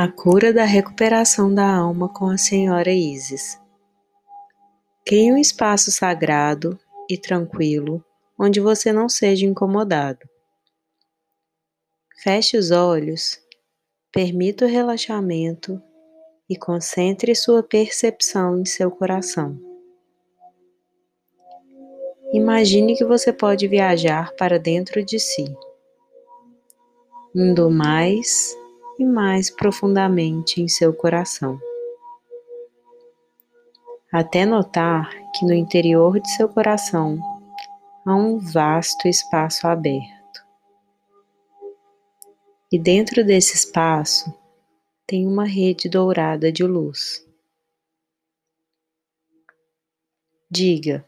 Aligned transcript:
A 0.00 0.06
cura 0.06 0.52
da 0.52 0.62
recuperação 0.62 1.52
da 1.52 1.68
alma 1.68 2.08
com 2.08 2.26
a 2.30 2.38
Senhora 2.38 2.92
Isis. 2.92 3.60
Crie 5.04 5.32
um 5.32 5.36
espaço 5.36 5.90
sagrado 5.90 6.78
e 7.10 7.18
tranquilo 7.18 8.04
onde 8.38 8.60
você 8.60 8.92
não 8.92 9.08
seja 9.08 9.44
incomodado. 9.44 10.20
Feche 12.22 12.56
os 12.56 12.70
olhos, 12.70 13.40
permita 14.12 14.66
o 14.66 14.68
relaxamento 14.68 15.82
e 16.48 16.56
concentre 16.56 17.34
sua 17.34 17.60
percepção 17.60 18.60
em 18.60 18.64
seu 18.64 18.92
coração. 18.92 19.60
Imagine 22.32 22.94
que 22.94 23.04
você 23.04 23.32
pode 23.32 23.66
viajar 23.66 24.32
para 24.36 24.60
dentro 24.60 25.04
de 25.04 25.18
si, 25.18 25.44
indo 27.34 27.68
mais 27.68 28.56
e 28.98 29.04
mais 29.04 29.48
profundamente 29.48 30.60
em 30.60 30.68
seu 30.68 30.92
coração. 30.92 31.60
Até 34.10 34.44
notar 34.44 35.10
que 35.34 35.44
no 35.44 35.52
interior 35.52 36.18
de 36.18 36.30
seu 36.34 36.48
coração 36.48 37.18
há 38.04 38.14
um 38.14 38.38
vasto 38.38 39.06
espaço 39.06 39.66
aberto. 39.68 40.44
E 42.72 42.78
dentro 42.78 43.24
desse 43.24 43.54
espaço 43.54 44.32
tem 45.06 45.26
uma 45.26 45.44
rede 45.44 45.88
dourada 45.88 46.50
de 46.50 46.64
luz. 46.64 47.26
Diga: 50.50 51.04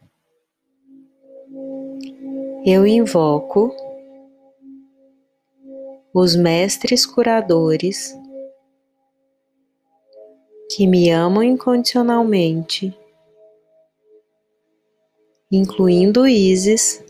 Eu 2.65 2.85
invoco 2.85 3.90
os 6.13 6.35
mestres 6.35 7.05
curadores 7.05 8.13
que 10.69 10.85
me 10.85 11.09
amam 11.09 11.43
incondicionalmente, 11.43 12.97
incluindo 15.51 16.27
Isis, 16.27 17.03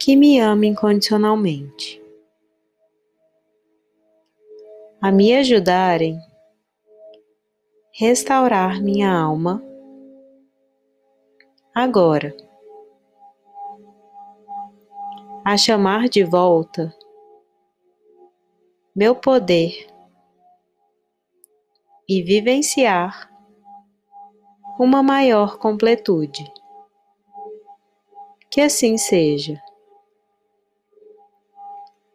que 0.00 0.16
me 0.16 0.40
ama 0.40 0.66
incondicionalmente, 0.66 2.02
a 5.00 5.12
me 5.12 5.34
ajudarem 5.34 6.20
restaurar 7.92 8.82
minha 8.82 9.12
alma 9.12 9.62
agora 11.74 12.34
a 15.50 15.56
chamar 15.56 16.08
de 16.08 16.22
volta 16.22 16.94
meu 18.94 19.16
poder 19.16 19.84
e 22.08 22.22
vivenciar 22.22 23.28
uma 24.78 25.02
maior 25.02 25.58
completude. 25.58 26.44
Que 28.48 28.60
assim 28.60 28.96
seja. 28.96 29.60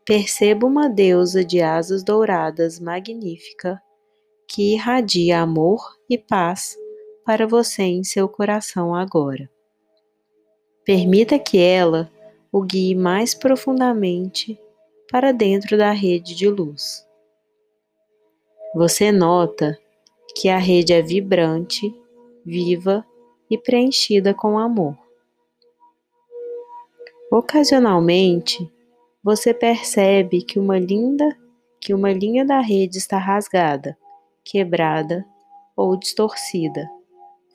Perceba 0.05 0.65
uma 0.65 0.87
deusa 0.87 1.43
de 1.43 1.61
asas 1.61 2.05
douradas 2.05 2.79
magnífica 2.79 3.83
que 4.47 4.75
irradia 4.75 5.41
amor 5.41 5.81
e 6.09 6.17
paz 6.17 6.77
para 7.25 7.45
você 7.45 7.83
em 7.83 8.01
seu 8.05 8.29
coração 8.29 8.95
agora. 8.95 9.51
Permita 10.85 11.37
que 11.37 11.59
ela 11.59 12.14
o 12.55 12.61
guie 12.61 12.95
mais 12.95 13.33
profundamente 13.33 14.57
para 15.11 15.33
dentro 15.33 15.77
da 15.77 15.91
rede 15.91 16.33
de 16.33 16.47
luz. 16.47 17.05
Você 18.73 19.11
nota 19.11 19.77
que 20.33 20.47
a 20.47 20.57
rede 20.57 20.93
é 20.93 21.01
vibrante, 21.01 21.93
viva 22.45 23.05
e 23.51 23.57
preenchida 23.57 24.33
com 24.33 24.57
amor. 24.57 24.97
Ocasionalmente, 27.29 28.71
você 29.21 29.53
percebe 29.53 30.41
que 30.41 30.57
uma 30.57 30.79
linda 30.79 31.37
que 31.81 31.93
uma 31.93 32.13
linha 32.13 32.45
da 32.45 32.61
rede 32.61 32.97
está 32.97 33.17
rasgada, 33.17 33.97
quebrada 34.45 35.25
ou 35.75 35.97
distorcida, 35.97 36.89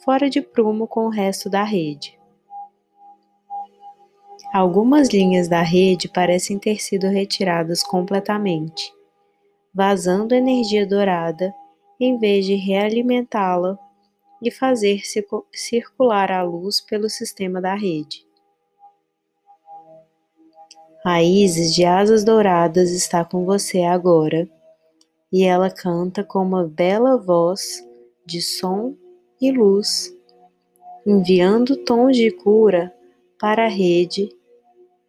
fora 0.05 0.29
de 0.29 0.43
prumo 0.43 0.87
com 0.87 1.07
o 1.07 1.11
resto 1.11 1.49
da 1.49 1.65
rede. 1.65 2.20
Algumas 4.53 5.09
linhas 5.11 5.47
da 5.47 5.63
rede 5.63 6.09
parecem 6.09 6.59
ter 6.59 6.83
sido 6.83 7.07
retiradas 7.07 7.85
completamente, 7.85 8.93
vazando 9.73 10.35
energia 10.35 10.85
dourada 10.85 11.55
em 12.01 12.19
vez 12.19 12.45
de 12.47 12.57
realimentá-la 12.57 13.79
e 14.43 14.51
fazer 14.51 15.03
circular 15.55 16.33
a 16.33 16.43
luz 16.43 16.81
pelo 16.81 17.09
sistema 17.09 17.61
da 17.61 17.77
rede. 17.77 18.27
Isis 21.23 21.73
de 21.73 21.85
asas 21.85 22.25
douradas 22.25 22.91
está 22.91 23.25
com 23.25 23.45
você 23.45 23.83
agora 23.83 24.51
e 25.33 25.45
ela 25.45 25.71
canta 25.71 26.25
com 26.25 26.41
uma 26.41 26.67
bela 26.67 27.17
voz 27.17 27.87
de 28.27 28.43
som 28.43 28.97
e 29.41 29.53
luz, 29.53 30.13
enviando 31.07 31.77
tons 31.85 32.17
de 32.17 32.33
cura 32.33 32.93
para 33.39 33.67
a 33.67 33.69
rede 33.69 34.40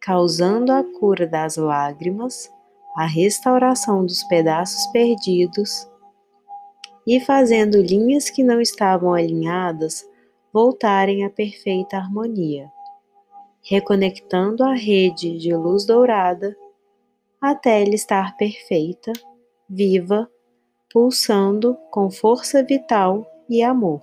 causando 0.02 0.72
a 0.72 0.82
cura 0.82 1.28
das 1.28 1.56
lágrimas, 1.56 2.52
a 2.96 3.06
restauração 3.06 4.04
dos 4.04 4.24
pedaços 4.24 4.84
perdidos 4.88 5.88
e 7.06 7.20
fazendo 7.20 7.80
linhas 7.80 8.28
que 8.28 8.42
não 8.42 8.60
estavam 8.60 9.14
alinhadas 9.14 10.04
voltarem 10.52 11.24
à 11.24 11.30
perfeita 11.30 11.96
harmonia, 11.96 12.70
reconectando 13.62 14.64
a 14.64 14.74
rede 14.74 15.38
de 15.38 15.54
luz 15.54 15.86
dourada 15.86 16.56
até 17.40 17.82
ela 17.82 17.94
estar 17.94 18.36
perfeita, 18.36 19.12
viva, 19.68 20.28
pulsando 20.92 21.76
com 21.90 22.10
força 22.10 22.62
vital 22.62 23.24
e 23.48 23.62
amor. 23.62 24.02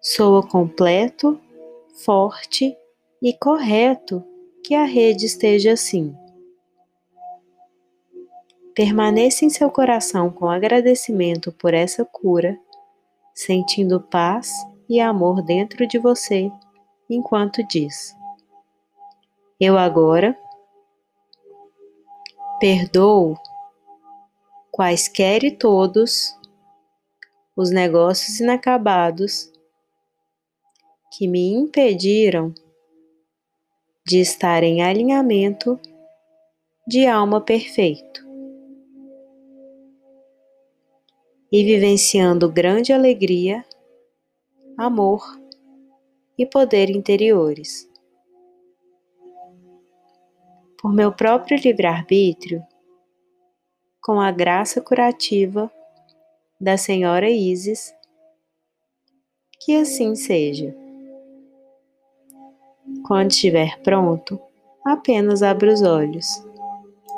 Soa 0.00 0.46
completo, 0.46 1.38
forte 2.04 2.79
e 3.22 3.32
correto 3.34 4.24
que 4.64 4.74
a 4.74 4.84
rede 4.84 5.26
esteja 5.26 5.72
assim. 5.72 6.16
Permaneça 8.74 9.44
em 9.44 9.50
seu 9.50 9.70
coração 9.70 10.30
com 10.30 10.48
agradecimento 10.48 11.52
por 11.52 11.74
essa 11.74 12.04
cura, 12.04 12.58
sentindo 13.34 14.00
paz 14.00 14.50
e 14.88 15.00
amor 15.00 15.42
dentro 15.42 15.86
de 15.86 15.98
você 15.98 16.50
enquanto 17.08 17.66
diz: 17.66 18.16
Eu 19.60 19.76
agora 19.76 20.38
perdoo 22.58 23.36
quaisquer 24.70 25.44
e 25.44 25.50
todos 25.50 26.34
os 27.56 27.70
negócios 27.70 28.40
inacabados 28.40 29.52
que 31.12 31.26
me 31.26 31.52
impediram 31.52 32.54
de 34.06 34.18
estar 34.20 34.62
em 34.62 34.82
alinhamento 34.82 35.78
de 36.86 37.06
alma 37.06 37.40
perfeito 37.40 38.28
e 41.52 41.64
vivenciando 41.64 42.50
grande 42.50 42.92
alegria, 42.92 43.64
amor 44.78 45.20
e 46.38 46.46
poder 46.46 46.90
interiores. 46.90 47.88
Por 50.80 50.92
meu 50.92 51.12
próprio 51.12 51.58
livre-arbítrio, 51.58 52.62
com 54.00 54.20
a 54.20 54.30
graça 54.30 54.80
curativa 54.80 55.70
da 56.58 56.76
Senhora 56.76 57.28
Isis, 57.28 57.94
que 59.60 59.76
assim 59.76 60.14
seja. 60.14 60.74
Quando 63.10 63.32
estiver 63.32 63.76
pronto, 63.82 64.40
apenas 64.86 65.42
abra 65.42 65.72
os 65.72 65.82
olhos. 65.82 66.46